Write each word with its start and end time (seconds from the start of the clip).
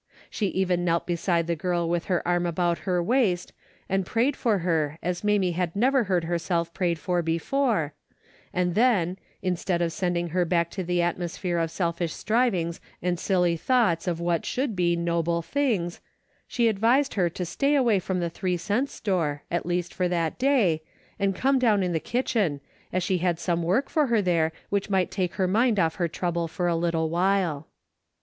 She 0.31 0.47
even 0.47 0.83
knelt 0.83 1.05
beside 1.05 1.45
the 1.45 1.55
girl 1.55 1.87
with 1.87 2.05
her 2.05 2.27
arm 2.27 2.47
about 2.47 2.79
her 2.89 3.03
waist, 3.03 3.53
and 3.87 4.03
praj^ed 4.03 4.35
for 4.35 4.57
her 4.65 4.97
as 5.03 5.23
Mamie 5.23 5.51
had 5.51 5.75
never 5.75 6.05
heard 6.05 6.23
herself 6.23 6.73
prayed 6.73 6.97
for 6.97 7.21
before, 7.21 7.93
and 8.51 8.73
then, 8.73 9.19
instead 9.43 9.79
of 9.79 9.91
sending 9.93 10.29
her 10.29 10.43
back 10.43 10.71
to 10.71 10.83
the 10.83 11.03
atmosphere 11.03 11.59
of 11.59 11.69
selfish 11.69 12.13
strivings 12.13 12.81
and 13.03 13.19
silly 13.19 13.55
thoughts 13.55 14.07
of 14.07 14.19
what 14.19 14.43
should 14.43 14.75
be 14.75 14.95
noble 14.95 15.43
things, 15.43 16.01
she 16.47 16.67
advised 16.67 17.13
her 17.13 17.29
to 17.29 17.45
stay 17.45 17.75
away 17.75 17.99
from 17.99 18.19
the 18.19 18.29
three 18.31 18.57
cent 18.57 18.89
store, 18.89 19.43
at 19.51 19.67
least 19.67 19.93
for 19.93 20.07
that 20.07 20.39
day, 20.39 20.81
and 21.19 21.35
come 21.35 21.59
down 21.59 21.83
in 21.83 21.91
the 21.93 21.99
kitchen, 21.99 22.59
as 22.91 23.03
she 23.03 23.19
had 23.19 23.39
some 23.39 23.61
work 23.61 23.87
for 23.87 24.07
her 24.07 24.19
there 24.19 24.51
which 24.69 24.89
might 24.89 25.11
take 25.11 25.35
her 25.35 25.47
mind 25.47 25.79
off 25.79 25.97
her 25.97 26.07
trouble 26.07 26.47
for 26.47 26.67
a 26.67 26.75
little 26.75 27.07
while. 27.11 27.67